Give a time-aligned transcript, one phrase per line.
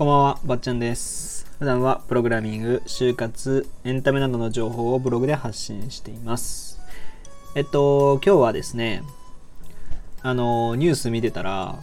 [0.00, 1.46] こんばんは、ばっちゃんです。
[1.58, 6.80] 普段はプログラミング、就活、エンタメなどの情報をブログで発信しています。
[7.54, 9.02] えっと、今日はですね、
[10.22, 11.78] あの、ニュース見てたら、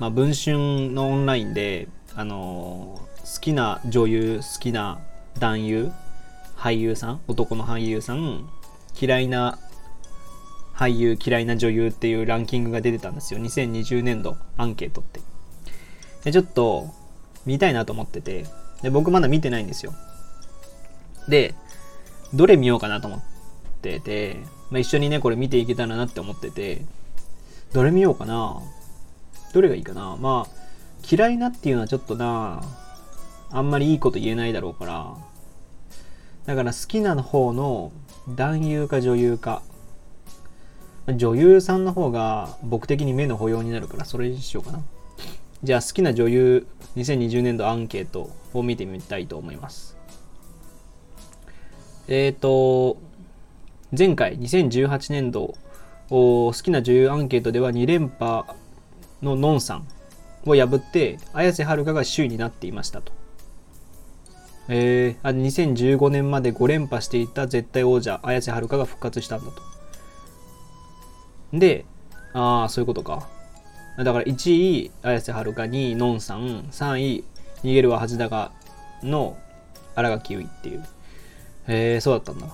[0.00, 1.86] まあ、文春のオンラインで、
[2.16, 4.98] あの、好きな女優、好きな
[5.38, 5.92] 男優、
[6.56, 8.50] 俳優さん、男の俳優さん、
[9.00, 9.60] 嫌いな
[10.74, 13.38] 俳優、嫌いな女優っていうランキングが出てたんですよ。
[13.38, 15.20] 2020年度アンケートって。
[16.24, 16.92] で、ちょっと
[17.46, 18.46] 見たいなと思ってて、
[18.82, 19.94] で、僕まだ見てないんですよ。
[21.28, 21.54] で、
[22.32, 23.20] どれ見ようかなと思っ
[23.82, 24.38] てて、
[24.70, 26.84] まあ、一緒にね、これ見ていけたらなって思ってて、
[27.72, 28.60] どれ見ようかな。
[29.52, 30.16] どれがいいかな。
[30.20, 30.64] まあ、
[31.08, 32.62] 嫌いなっていうのはちょっとな、
[33.50, 35.14] あんまりいいこと言えないだろうから、
[36.46, 37.92] だから好きな方の
[38.28, 39.62] 男優か女優か、
[41.06, 44.82] 女優さんの方が僕的に目の保養になるからそれにしようかな。
[45.64, 49.96] じゃあ好きな女優2020年度アンケートを見てみたいと思います。
[52.06, 52.98] えっ、ー、と、
[53.96, 55.54] 前回2018年度
[56.10, 58.44] 好きな女優アンケートでは2連覇
[59.22, 59.88] のノンさん
[60.44, 63.12] を破って綾瀬はるかが首位になっていましたと。
[64.68, 69.62] えー、あ2015年まで5連覇していた絶対王者綾瀬はるかが復活したんだと。
[71.58, 71.86] で、
[72.34, 73.32] ああ、そういうことか。
[73.96, 77.24] だから1位、綾瀬はるか、2位、のんさん、3位、
[77.62, 78.50] 逃げるは恥だが
[79.02, 79.36] の
[79.94, 80.84] 新垣結衣っていう。
[81.68, 82.48] へえ、そうだったんだ。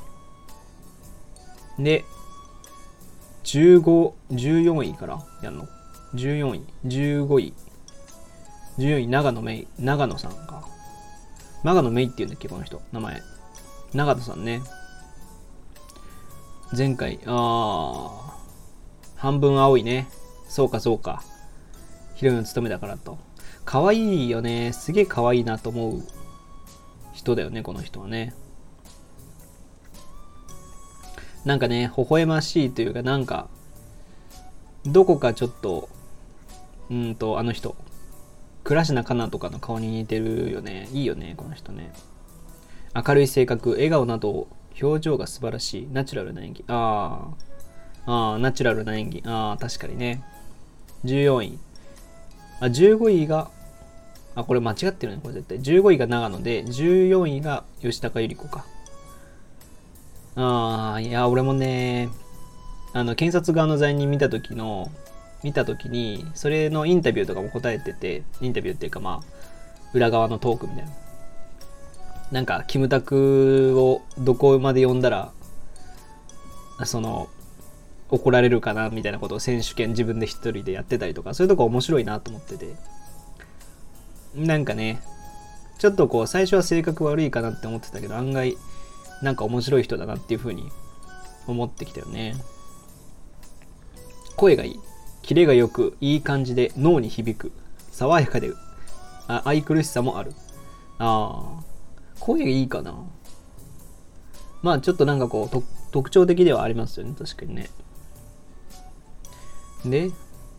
[1.78, 2.04] で、
[3.44, 5.66] 15、14位からやんの
[6.14, 7.54] ?14 位、15位、
[8.78, 10.68] 14位、長野めい、長野さんか。
[11.64, 13.22] 長野めいっていうんだっけ、この人、名前。
[13.94, 14.60] 長野さんね。
[16.76, 18.36] 前回、ああ、
[19.16, 20.08] 半分青いね。
[20.48, 21.22] そうかそうか。
[22.20, 23.16] ヒロインを務めたからと。
[23.64, 24.74] 可愛いよね。
[24.74, 26.02] すげえ可愛いなと思う
[27.14, 28.34] 人だよね、この人はね。
[31.46, 33.48] なんかね、微笑ましいというか、なんか、
[34.84, 35.88] どこかちょっと、
[36.90, 37.74] うんと、あの人、
[38.64, 40.90] 倉科カナとかの顔に似てるよね。
[40.92, 41.90] いいよね、この人ね。
[42.94, 44.46] 明るい性格、笑顔など、
[44.82, 46.64] 表情が素晴らしい、ナチュラルな演技。
[46.68, 47.30] あ
[48.04, 49.22] あ、ああ、ナチュラルな演技。
[49.24, 50.22] ああ、確かにね。
[51.06, 51.69] 14位。
[52.60, 53.50] あ、15位が、
[54.34, 55.58] あ、これ間違ってるね、これ絶対。
[55.60, 58.64] 15位が長野で、14位が吉高由里子か。
[60.36, 62.08] ああ、いや、俺もね、
[62.92, 64.90] あの、検察側の罪人見た時の、
[65.42, 69.40] 見た時に、それのインタビューとかも答えてて、インタビューっていうかまあ、
[69.94, 70.90] 裏側のトークみたいな。
[72.30, 75.32] なんか、キムタクをどこまで呼んだら、
[76.84, 77.28] その、
[78.10, 82.74] 怒られるかなみたいなことを選手権自分で一人でやってたりとか、そういうとこ面白いなと思ってて。
[84.34, 85.00] なんかね、
[85.78, 88.56] ちょっとこう、最初は性格悪いかなって思ってたけど、案外、
[89.22, 90.70] なんか面白い人だなっていう風に
[91.46, 92.34] 思ってきたよね。
[94.36, 94.80] 声がいい。
[95.22, 97.52] キレがよく、いい感じで脳に響く。
[97.92, 98.52] 爽やかで、
[99.28, 100.32] あ愛くるしさもある。
[100.98, 101.62] ああ、
[102.18, 102.94] 声がいいかな。
[104.62, 107.70] まあちょっとなんかこう、特徴的ではありますよね、確かにね。
[109.84, 110.10] で、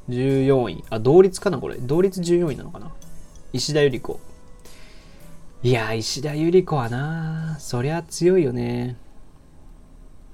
[0.10, 0.84] 14位。
[0.90, 1.78] あ、同率かなこれ。
[1.78, 2.92] 同率14位なのかな
[3.54, 4.20] 石田ゆり子。
[5.64, 8.98] いや、石田ゆり子はな、そりゃ強いよね。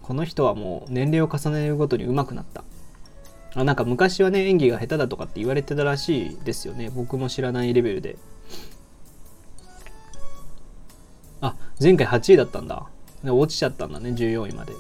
[0.02, 2.64] この人はもう年齢を重ねるごとに上手くなった。
[3.56, 6.90] あ、なんか昔はね、演技が下手だとかって言われてたらしいですよね。
[6.90, 8.18] 僕も知らないレベルで。
[11.42, 12.88] あ、前回8位だったんだ。
[13.24, 14.74] 落ちちゃったんだね、14位まで。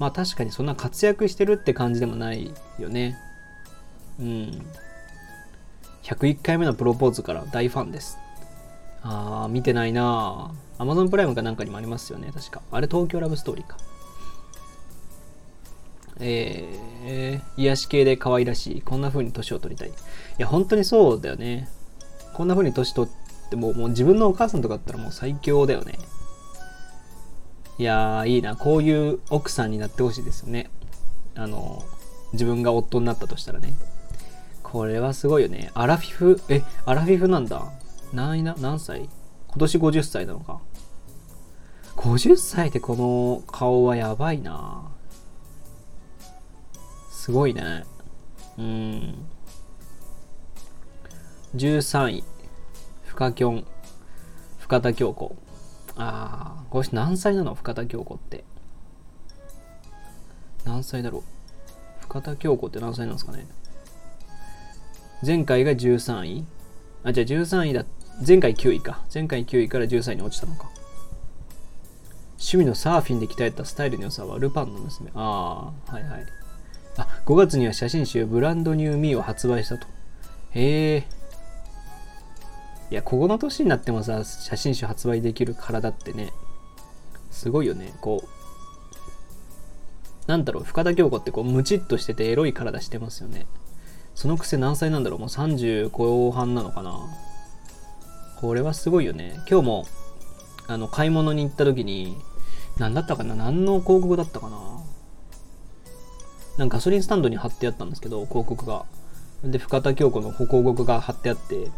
[0.00, 3.18] まあ確かにそんな活躍してるって感じでもないよね。
[4.18, 4.66] うん。
[6.02, 8.18] 101回目のプロポーズから大ファンです。
[9.02, 10.82] あー、見てないなぁ。
[10.82, 12.62] Amazon プライムかなんかにもありますよね、確か。
[12.72, 13.76] あれ東京ラブストーリーか。
[16.18, 18.80] えー、癒し系で可愛らしい。
[18.80, 19.88] こんな風に年を取りたい。
[19.88, 19.92] い
[20.38, 21.68] や、本当にそうだよね。
[22.32, 25.98] こんな風に年取っても、もう自分のお母さんとかだったらもう最強だよね。
[27.80, 28.56] いやー、いいな。
[28.56, 30.68] こういう奥さんになってほしいですよね。
[31.34, 31.82] あの、
[32.34, 33.72] 自分が夫になったとしたらね。
[34.62, 35.70] これはすごいよね。
[35.72, 37.72] アラフィフ、え、アラフィフなんだ。
[38.12, 39.08] 何、何歳？
[39.48, 40.60] 今年50歳なのか。
[41.96, 44.90] 50歳でこの顔はやばいな。
[47.10, 47.86] すごいね。
[48.58, 49.14] うん。
[51.56, 52.24] 13位。
[53.06, 53.64] 深きょん。
[54.58, 55.34] 深田恭子。
[56.02, 57.54] ああ、この人何歳なの？
[57.54, 58.44] 深田恭子って。
[60.64, 61.22] 何歳だろう？
[62.00, 63.46] 深田恭子って何歳なんですかね？
[65.24, 66.44] 前回が13位
[67.04, 67.84] あ、じゃあ13位だ
[68.26, 69.02] 前回9位か。
[69.12, 70.70] 前回9位から13位に落ちたのか。
[72.38, 75.10] 趣味のサーフィンで鍛えたスタイルの良さはルパンの娘。
[75.14, 76.26] ああ、はいはい。
[76.96, 79.86] あ、5月には写真集ブランドニューミーを発売したと。
[80.52, 81.06] へえ。
[82.90, 86.32] いや、ここの年になってもさ、写真集発売できる体ってね、
[87.30, 87.94] すごいよね。
[88.00, 88.28] こう、
[90.26, 93.46] なんだろう、深田恭子ってこう、ムチっとしててエロい体してますよね。
[94.14, 97.00] そのくせ何歳なんだろうもう30後半なのかな
[98.40, 99.40] これはすごいよね。
[99.48, 99.86] 今日も、
[100.66, 102.16] あの、買い物に行った時に、
[102.76, 104.58] 何だったかな何の広告だったかな
[106.58, 108.84] なんかガソリンスタンドに貼ってあったんですけど、広告が。
[109.44, 111.70] で、深田恭子の広告が貼ってあって、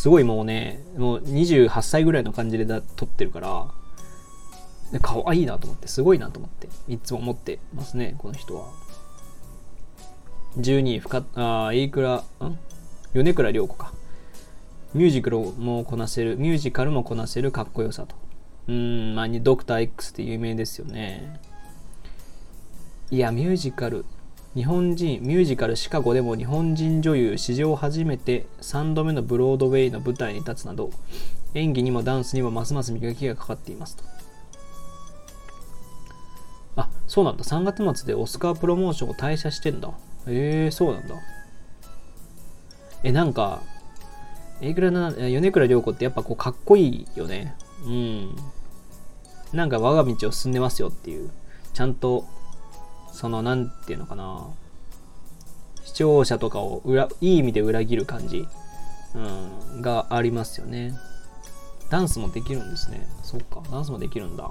[0.00, 3.66] すごいもうね、もう28歳ぐらいの感じでだ撮ってるから、
[4.92, 8.64] で可愛いなと思って、すごいなと思って、いつも思ってますね、この人は。
[10.56, 12.22] 12位、深、あ、飯倉、ん？
[13.12, 13.92] 米倉涼子か。
[14.94, 18.16] ミュージカルもこなせる、ミュージカルもこなせるかっこよさと。
[18.68, 21.42] うん、まあ、ドクター X って有名ですよね。
[23.10, 24.06] いや、ミュージカル、
[24.56, 30.90] 日本人、ミュージカルシカゴでも日本人女優史上初めて3度目のブロードウェイの舞台に立つなど、
[31.54, 34.02] 演技にもダンスにもますます磨きがかかっていますと。
[36.74, 37.44] あ、そうなんだ。
[37.44, 39.92] 3月末でオスカープロモーションを退社してんだ。
[40.26, 41.14] えー、そうなんだ。
[43.04, 43.62] え、なんか、
[44.60, 47.54] えぐらな、米倉涼子ってやっぱこうかっこいいよね。
[47.86, 48.36] うん。
[49.52, 51.30] なんか我が道を進んでますよっていう。
[51.72, 52.26] ちゃんと、
[53.12, 54.48] その、なんていうのかな。
[55.84, 58.46] 視聴者とかを裏、いい意味で裏切る感じ、
[59.14, 59.18] う
[59.78, 60.94] ん、がありますよね。
[61.90, 63.08] ダンスもできるんですね。
[63.22, 64.50] そっか、ダンスもできるんだ。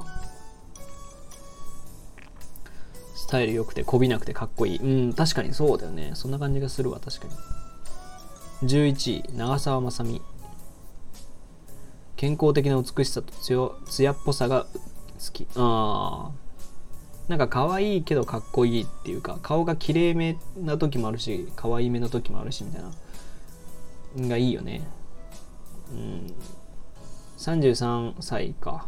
[3.16, 4.78] スタイル良くて、こびなくてかっこいい。
[4.80, 6.12] うん、確かにそうだよね。
[6.16, 7.28] そんな感じがするわ、確か
[8.62, 8.68] に。
[8.68, 10.22] 11位、長澤まさみ。
[12.18, 13.32] 健康的な美しさと
[13.86, 15.48] 艶っぽさが好き。
[15.56, 16.49] ああ。
[17.30, 24.28] なんか可愛いけどかっこいいっていうか、顔が綺麗めな時もあるし、可愛いめの時もあるし、みたいな。
[24.28, 24.82] がいいよね。
[25.92, 26.34] うん。
[27.38, 28.88] 33歳か。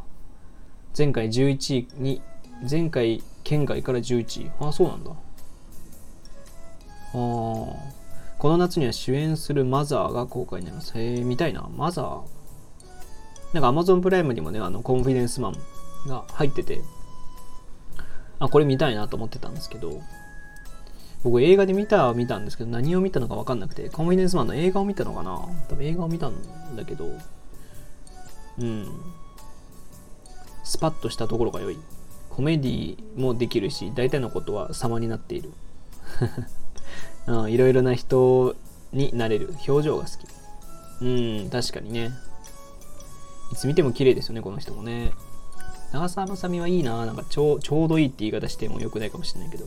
[0.98, 2.22] 前回11位に、
[2.70, 4.52] 前回県外から11位。
[4.60, 5.12] ああ、そうなんだ。
[5.12, 5.18] ああ。
[7.14, 10.98] この夏には主演するマザーが公開になります。
[10.98, 11.70] へえ、見たいな。
[11.78, 12.22] マザー。
[13.54, 15.58] なんか Amazon プライムにもね、あの、コンフィデンスマン
[16.08, 16.82] が入ってて、
[18.42, 20.02] あ、これ見たいなと思ってたんですけど、
[21.24, 25.40] 僕映画で見たは見たんですけど、何を見たのか分かんなくて、コンフィデンスマンの映画を見たのかな
[25.70, 27.08] 多分映画を見たんだけど、
[28.60, 28.88] うん。
[30.64, 31.78] スパッとしたところが良い。
[32.32, 35.52] コメディもできるし、大体のことは様になっている。
[37.28, 38.56] うん、いろいろな人
[38.92, 41.06] になれる表情が好き。
[41.06, 42.12] うん、確かにね。
[43.52, 45.12] いつ見ても綺麗ですよね、この人もね。
[45.92, 47.06] 長澤まさみはいいな。
[47.06, 49.66] なんかちょちょうどいいって言い方してもよくないかもしれないけど。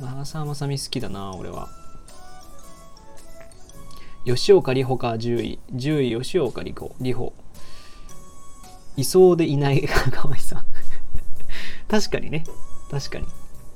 [0.00, 1.68] 長澤まさみ好きだな、俺は。
[4.24, 5.58] 吉岡里帆か、10位。
[5.74, 6.94] 10位、吉岡里帆。
[7.00, 7.32] 里帆。
[8.96, 10.64] いそうでいない かわいさ。
[11.88, 12.44] 確かにね。
[12.90, 13.26] 確かに。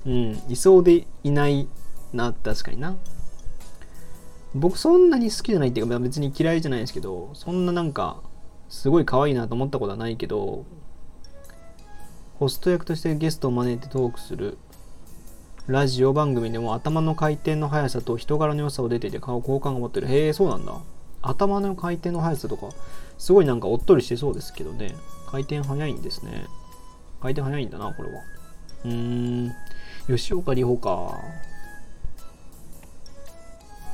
[0.06, 0.42] うん。
[0.48, 1.66] いそうでいない
[2.12, 2.96] な、確かにな。
[4.54, 8.22] 僕そんなに好きじゃないっていうか、別に嫌いじゃないですけど、そんななんか、
[8.68, 10.64] すごい可愛いなと思ったことはないけど、
[12.38, 14.58] ホスト役としてゲストを招いてトークする
[15.66, 20.08] ラジオ番組でも頭の回転の速さと人柄の良さを出ていて顔好感が持ってる。
[20.08, 20.80] へえ、そうなんだ。
[21.22, 22.68] 頭の回転の速さとか、
[23.18, 24.94] すごいなんかおっとりしてそうですけどね。
[25.28, 26.44] 回転速いんですね。
[27.20, 28.22] 回転速いんだな、これは。
[28.84, 29.52] うーん。
[30.06, 31.20] 吉岡里帆か。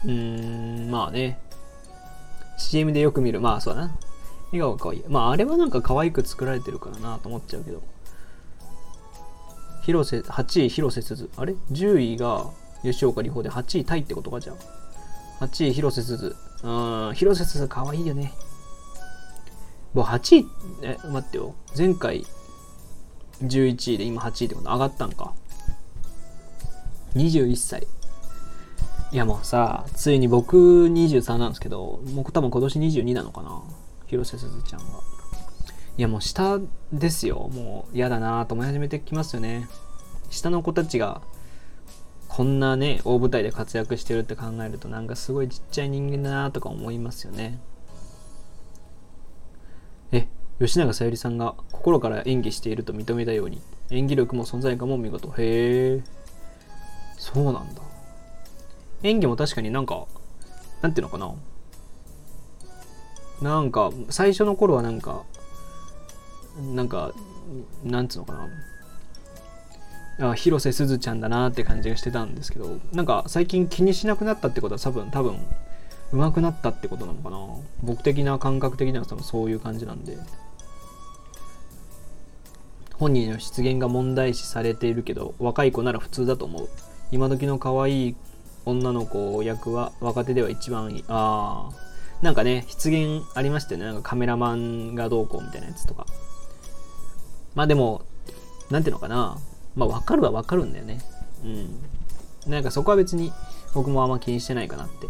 [0.05, 1.38] うーん、まあね。
[2.59, 3.41] CM でよく見る。
[3.41, 3.95] まあそうだな。
[4.53, 5.05] 笑顔が可愛い。
[5.09, 7.83] まああれはなんか可愛く作られてるからなと思っちゃうけど。
[9.83, 11.29] 広瀬、8位広瀬すず。
[11.37, 12.47] あれ ?10 位が
[12.83, 14.55] 吉岡里帆で8位タイってことかじゃ
[15.41, 15.45] あ。
[15.45, 16.37] 8位広瀬すず。
[16.63, 18.33] うん、広瀬すず可愛いよね。
[19.95, 20.47] もう8位、
[20.83, 21.55] え、待ってよ。
[21.77, 22.25] 前回
[23.43, 25.35] 11位で今8位ってこと上がったんか。
[27.15, 27.87] 21歳。
[29.11, 33.61] いやもうさ、ついに僕23なんですけど、僕多分今年22なのかな。
[34.12, 35.00] 広瀬すずちゃんは。
[35.97, 36.61] いやもう下
[36.92, 37.49] ですよ。
[37.50, 39.69] もう嫌だなと思い始めてきますよね。
[40.28, 41.23] 下の子たちが
[42.28, 47.59] こんなね、大舞台で活躍してるって考えるとなんかすごいちっちゃい人間だなとか思いますよね。
[50.12, 50.28] え、
[50.61, 55.28] 吉永小百合さんが心から演技していると認めたように、演技力も存在感も見事。
[55.38, 56.02] へえ、
[57.16, 57.81] そうなんだ。
[59.04, 60.07] 演技も確かになんか、
[60.83, 61.35] なんていうのかな。
[63.43, 65.23] なんか最初の頃はなんか
[66.75, 67.13] なんか
[67.85, 68.33] なんつうのか
[70.19, 70.31] な。
[70.31, 75.39] あ広瀬すずちゃんだなって感じがしてたんですけどなんか最近気にしなくなったってことは多分多分
[76.13, 77.39] 上手くなったってことなのかな。
[77.83, 80.17] 僕的な感覚的には多分そういう感じなんで。
[82.95, 86.69] 本人の出現が問題視されているけど若い子なら普通だと思う。
[87.11, 88.17] 今時の可愛い
[88.65, 91.05] 女の子役は若手では一番いい。
[91.09, 91.92] ああ
[92.23, 93.87] なんかね出現ありましたよね。
[93.87, 96.07] なんかカメラマンがどうこうみたいなやつとか。
[97.55, 98.02] まあでも
[98.71, 99.38] なんていうのかな。
[99.75, 101.00] まあ分かるは分かるんだよね。
[101.45, 102.50] うん。
[102.50, 103.33] なんかそこは別に
[103.75, 105.09] 僕もあんま気にしてないかなって。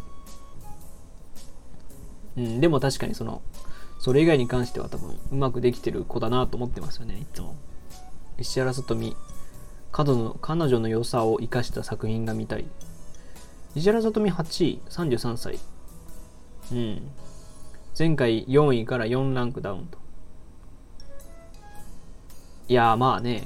[2.39, 2.61] うん。
[2.61, 3.43] でも確かにその
[3.99, 7.55] それ以外に関しては多分うまくできてる子だなと思ってますよねいつも。
[8.39, 9.15] 石原さとみ。
[9.93, 12.65] 彼女の彼女の良さを生かした作品が見たい。
[13.75, 15.59] 石原さとみ8位33歳
[16.71, 17.11] うん
[17.99, 19.99] 前回4位から4ランクダウンと
[22.69, 23.45] いやまあね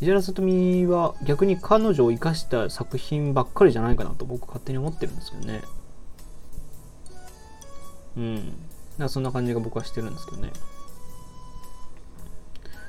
[0.00, 5.62] 石原さとみは逆に彼女を生かした作品ばっかりじゃないかなと僕勝手に思ってるんですけどね
[8.16, 8.52] うん
[8.98, 10.50] だそんな感じが僕はしてるんですけどね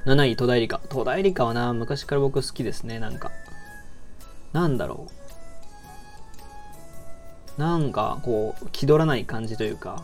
[0.06, 0.80] 7位、戸田恵梨香。
[0.90, 3.32] 戸田恵梨香はな、昔から僕好きですね、なんか。
[4.54, 5.19] なんだろう。
[7.60, 10.02] なんか、こう、気取らない感じというか、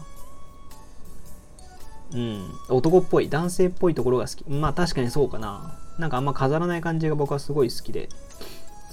[2.13, 4.49] うん、男っぽい、男性っぽいところが好き。
[4.49, 5.79] まあ確かにそうかな。
[5.97, 8.09] なんかあんま飾らない感じが僕はすごい好きで、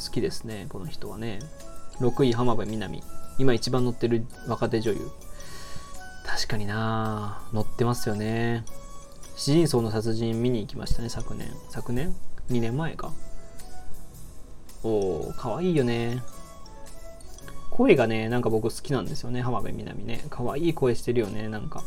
[0.05, 1.41] 好きですね、この人はね。
[1.99, 3.03] 6位、浜辺美波。
[3.39, 5.11] 今一番乗ってる若手女優。
[6.25, 8.65] 確かにな乗ってますよね。
[9.35, 11.51] 詩人層の殺人見に行きましたね、昨年。
[11.69, 12.15] 昨年
[12.49, 13.13] ?2 年前か。
[14.85, 16.23] おー、かわいいよね。
[17.73, 20.25] 声がね、なんか僕好きなんですよね、浜辺美波ね。
[20.29, 21.83] かわいい声してるよね、なんか。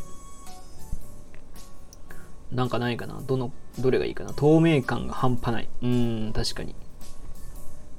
[2.50, 5.68] なんかないかなどの、どれがいいかな透明感が半端ない。
[5.82, 6.74] うん、確かに。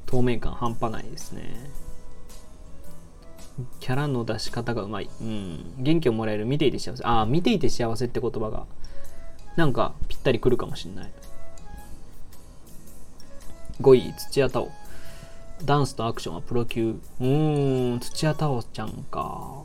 [0.05, 1.69] 透明感半端ないですね。
[3.79, 5.09] キャラの出し方がうまい。
[5.21, 5.73] うん。
[5.77, 6.45] 元気をもらえる。
[6.45, 7.03] 見ていて幸せ。
[7.05, 8.67] ああ、見ていて幸せって言葉が
[9.55, 11.11] なんかぴったりくるかもしんない。
[13.81, 14.86] 5位、土屋太鳳。
[15.63, 16.91] ダンスとアクションはプロ級。
[16.91, 19.63] うーん、土屋太鳳ちゃんか。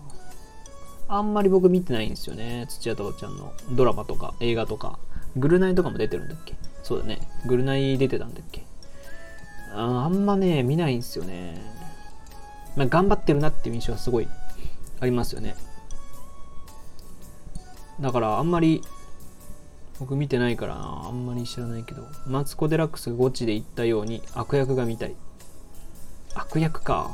[1.08, 2.66] あんまり僕見てないんですよね。
[2.68, 4.98] 土屋太鳳ちゃんのドラマとか映画とか。
[5.36, 6.54] グルナイとかも出てるんだっけ？
[6.82, 7.20] そうだね。
[7.46, 8.64] グルナイ出てたんだっけ？
[9.74, 11.60] ああんまね、見ないんですよね。
[12.76, 14.28] まあ、頑張ってるなっていう印象はすごい
[15.00, 15.56] ありますよね。
[18.00, 18.82] だからあんまり
[20.00, 25.14] 僕見てないからあんまり知らないけどマツコ・デラックスがゴチで言ったように悪役が見たい
[26.34, 27.10] 悪役か。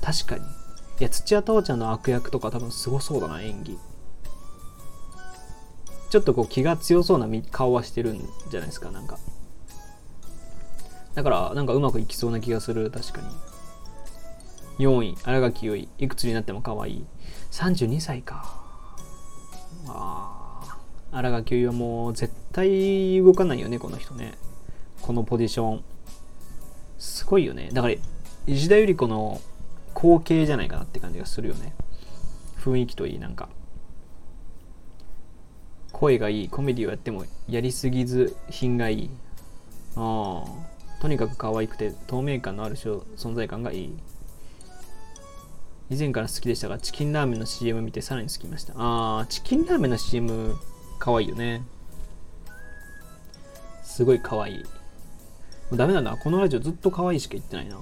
[0.00, 0.44] 確かに。
[0.44, 0.46] い
[1.00, 3.78] や土屋太鳳ちゃんの悪役とか多分すごそうだな演技。
[6.10, 8.18] ちょっとこう気が強そうな顔はしてるん
[8.50, 9.18] じゃないですかなんか。
[11.14, 12.90] だからなんかうまくいきそうな気がする。
[12.90, 13.20] 確か
[14.78, 14.86] に。
[14.86, 15.16] 4位。
[15.22, 15.88] 新垣結衣。
[15.98, 17.06] いくつになっても可愛い。
[17.50, 18.60] 32歳か。
[19.88, 20.78] ああ
[21.10, 24.34] 新垣結衣はもう絶対動かないよね、この人ね。
[25.00, 25.84] このポジション。
[26.98, 27.70] すごいよね。
[27.72, 27.94] だから、
[28.46, 29.40] 石田ゆり子の
[29.94, 31.74] 後継じゃないかなって感じがするよね。
[32.58, 33.48] 雰囲気といい、なんか。
[35.92, 39.10] 声がいい、コメディをやってもやりすぎず品がいい。
[39.96, 40.72] ああ。
[41.00, 43.94] とにかく可愛くて透明感のある存在感がいい。
[45.90, 48.74] 以前から好きでしたが、チキンラーメンの CM 見てさらに好きました。
[48.76, 50.56] ああ、チキンラーメンの CM
[50.98, 51.62] 可愛いよね。
[53.82, 54.58] すごい可愛い。
[54.62, 54.62] も
[55.72, 56.16] うダメだな。
[56.16, 57.78] このラジオずっと可愛いしか言ってないな。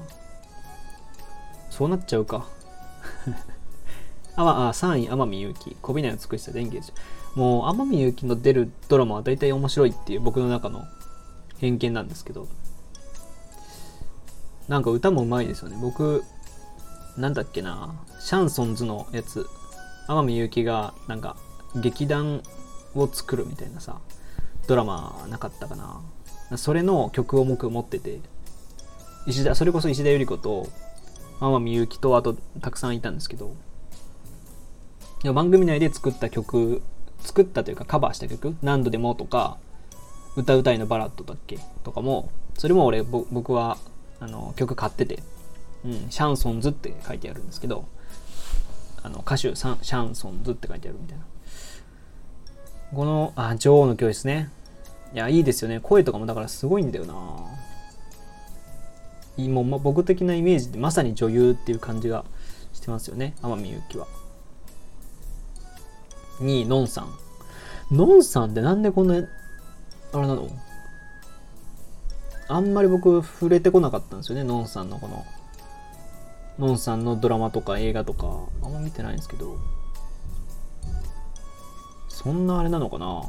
[1.80, 2.46] そうなっちゃうか。
[4.36, 5.76] あ、まあ、3位、天海祐希。
[5.80, 6.92] こびない美しさで演技です。
[7.34, 10.84] もう、天海祐希の出るドラマは大体面白いっていう僕の中の
[11.56, 12.48] 偏見なんですけど。
[14.68, 15.78] なんか歌もうまいですよね。
[15.80, 16.22] 僕、
[17.16, 17.94] なんだっけな。
[18.20, 19.46] シャンソンズのやつ。
[20.06, 21.38] 天海祐希が、なんか、
[21.76, 22.42] 劇団
[22.94, 24.00] を作るみたいなさ
[24.66, 28.18] ドラマなかったかなそれの曲を僕持ってて
[29.26, 30.68] 石田それこそ石田ゆり子と
[31.40, 33.54] 天海祐希とあとたくさんいたんですけど
[35.34, 36.82] 番組内で作った曲
[37.20, 39.58] 作ったというかカバーした曲「何度でも」とか
[40.36, 43.78] 「歌うたいのバラッド」だっけとかもそれも俺僕は
[44.20, 45.22] あの曲買ってて、
[45.84, 47.86] うん、シャンソンズって書いてあるんですけど
[49.02, 51.24] あの歌手シャンソンズって書いてあるみたいな
[52.94, 54.50] この、あ、女王の教室ね。
[55.14, 55.78] いや、いいですよね。
[55.80, 57.14] 声とかもだからすごいんだよな。
[59.36, 62.24] もう、ま、僕的なイメージでまさに女優っていう感じが
[62.72, 63.34] してますよね。
[63.42, 64.06] 天海祐希は。
[66.40, 67.96] 2位、のんさん。
[67.96, 69.18] のんさんってなんでこんな、あ
[70.20, 70.48] れなの？
[72.48, 75.24] あんまり僕触れてこなかったんですよね、のんさんのこの、
[76.58, 78.26] のんさんのドラマとか映画とか、
[78.62, 79.56] あんま見てないんですけど、
[82.08, 83.22] そんなあれなのかな？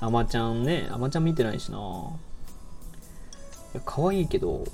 [0.00, 1.78] あまちゃんね、あまちゃん見てないしな。
[1.78, 1.80] い
[3.76, 4.64] や、可愛いけど、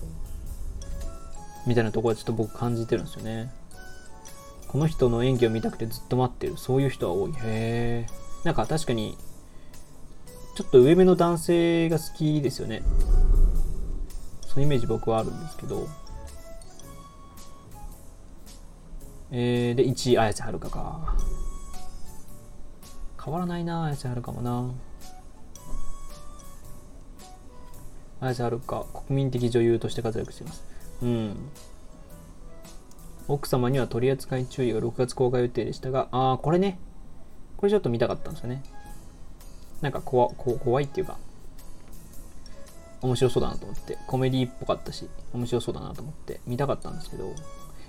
[1.67, 3.51] みたいなところはちょっと僕感じてるんですよね。
[4.69, 6.57] この人の演技を見たくてずっと待ってる。
[6.57, 7.33] そういう人は多い。
[7.33, 8.07] へえ。
[8.43, 9.17] なんか確かに、
[10.57, 12.83] ちょっと上目の男性が好きですよね。
[14.49, 15.87] そのイメージ僕はあるんですけど。
[19.31, 21.17] えー、で、1位、綾瀬はるかか。
[23.25, 24.71] 変わらないな、綾瀬はるかもな。
[28.21, 30.74] 綾瀬はるか、国民的女優として活躍しています。
[31.05, 31.37] うん。
[33.29, 36.79] 奥様には取り扱い注意が6月公開予定でしたが、ああ、これね。
[37.59, 38.63] これちょっと見たかったんですよね。
[39.81, 41.19] なんか怖怖いっていうか、
[43.03, 47.35] 面白そうだなと思って、コメディっぽかったし、面白そうだなと思って見たかったんですけど、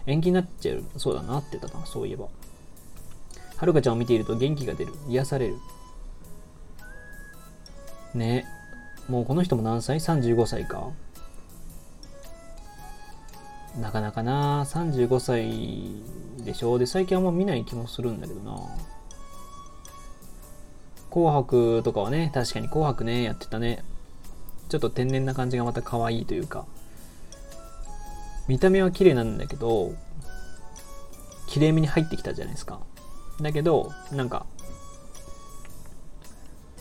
[0.05, 2.27] 延期になっちゃうそうだなってたな、そういえば。
[3.55, 4.93] はるかちゃんを見ていると元気が出る。
[5.07, 5.55] 癒される。
[8.13, 8.45] ね
[9.07, 10.89] えもうこの人も何歳 ?35 歳か。
[13.79, 18.57] なかなかな35歳でしょで、最近あんま見ない気もするんだけどな
[21.15, 23.85] 紅白とかはね、確かに紅白ね、やってたね。
[24.67, 26.65] ちょっと天然な感じがまた可愛いというか、
[28.49, 29.93] 見た目は綺麗なんだけど、
[31.47, 32.81] 綺麗めに入ってきたじゃないですか。
[33.39, 34.45] だけど、なんか、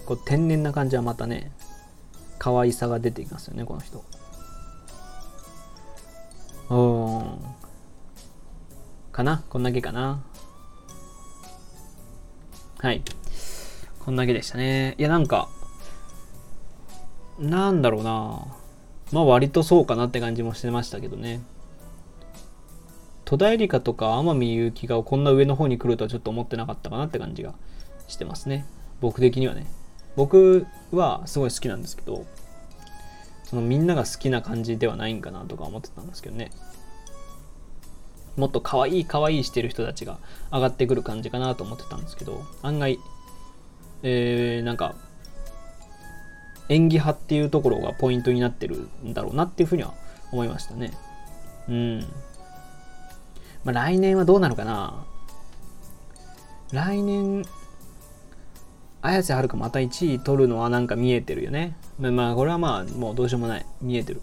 [0.05, 1.53] こう天然な感じはまたね、
[2.39, 4.05] 可愛さが出てきますよね、この人。
[6.71, 7.39] うん。
[9.13, 9.43] かな？
[9.49, 10.23] こんだけかな？
[12.79, 13.03] はい。
[14.01, 14.95] こんだけでしたね。
[14.99, 15.49] いや、なんか、
[17.39, 18.47] なんだろうな。
[19.13, 21.41] まあ割とそうかなって感じもしてましたけどね。
[23.25, 27.55] 戸田恵梨香とか天海祐希がこんな上の方に来るとはちょっと思ってなかったかなって感じが
[28.07, 28.67] してますね。
[29.01, 29.67] 僕的にはね。
[30.17, 32.27] 僕はすごい好きなんですけど、
[33.55, 36.51] そのみんなが好きな感じではないんかなとか思ってたんですけどね。
[38.37, 40.19] もっと可愛い可愛いしてる人たちが
[40.51, 42.99] 上がってくる感じかなと思ってたんですけど、案外、
[44.03, 44.97] えー、なんか、
[46.69, 49.95] 演技派っていうところがポイントになってるんだろうなっていうふうには
[50.33, 50.93] 思いましたね。
[51.69, 52.01] うん。
[53.63, 55.05] まあ来年はどうなるかな
[56.73, 57.45] 来年、
[59.05, 61.77] 綾瀬はるかまた1位取るのはなんか見えてるよね。
[61.99, 63.67] まあこれはまあもうどうしようもない。
[63.83, 64.23] 見えてる。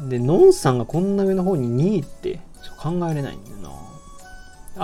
[0.00, 2.40] で、のんさんがこんな上の方に2位って
[2.80, 3.70] 考えれないんだよな。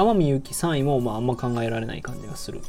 [0.01, 2.61] 天海祐希3位もまああんま考えられない感じがする。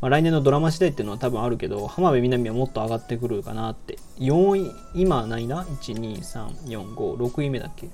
[0.00, 3.98] まあ、来年のドラマ次第っていうのは多分あるけど、浜辺美波はもっと上がってくるかなって。
[4.18, 7.88] 4位、今何だ ?1、2、3、4、5、6位目だっけ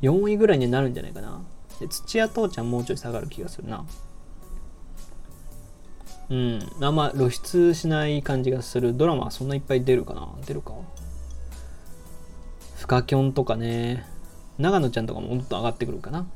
[0.00, 1.42] ?4 位ぐらいになるんじゃないかな。
[1.78, 3.84] で土屋父ちゃんもうちょい下がる気がするな。
[6.30, 6.70] うん。
[6.80, 8.96] あんま露出しない感じがする。
[8.96, 10.74] ドラマはそんないっぱい出るかな出るか
[12.76, 14.06] フカキョンとかね。
[14.58, 16.26] 長野ちゃんとかももっと上がってくるかな。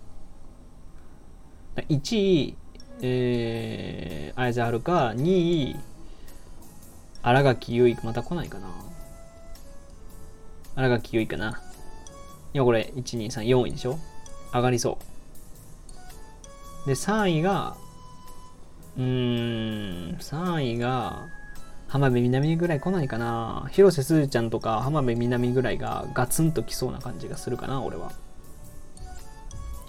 [1.76, 2.57] 1位、
[3.02, 5.76] えー、綾瀬はるか、2位、
[7.22, 8.68] 新垣結衣、また来ないかな。
[10.76, 11.62] 新垣結衣かな。
[12.52, 13.98] 今これ、1、2、3、4位でしょ
[14.52, 14.98] 上がりそ
[16.85, 16.87] う。
[16.87, 17.76] で、3位が、
[18.96, 21.28] うーん、3位が、
[21.88, 23.68] 浜辺美波ぐらい来ないかな。
[23.70, 28.12] 広瀬すずちゃんとか浜辺美波ぐらいがガツンと来そうな感じがするかな、俺は。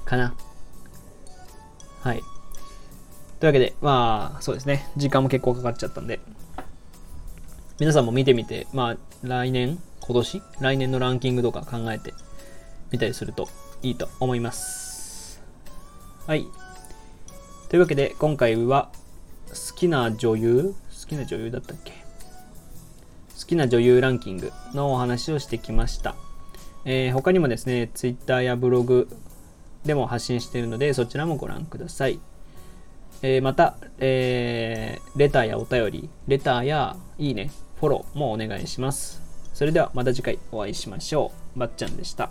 [0.05, 0.35] かな。
[2.01, 2.21] はい。
[3.39, 4.87] というわけで、まあ、そうですね。
[4.97, 6.19] 時間も結構かかっちゃったんで、
[7.79, 12.13] 皆さんも見てみて、まあ、来年、今年、来年のランキングとか考えて
[12.91, 13.49] みたりすると
[13.81, 15.41] いいと思います。
[16.27, 16.45] はい。
[17.75, 18.89] というわけで、今回は、
[19.49, 21.91] 好きな女優好きな女優だったっけ？
[23.37, 26.15] 好きな女優ランキングのお話をしてきました。
[26.85, 29.09] えー、他にもですね、Twitter やブログ
[29.83, 32.17] でも発信しているので、そちらもご覧ください。
[33.21, 39.21] えー、また、えー、レターやお便り、レターやいいね、フォローもお願いします。
[39.53, 41.59] それではまた次回お会いしましょう。
[41.59, 42.29] ばっちゃんでした。